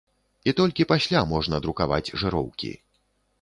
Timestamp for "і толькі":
0.51-0.87